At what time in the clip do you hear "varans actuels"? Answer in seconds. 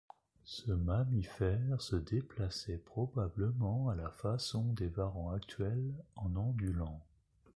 4.87-5.93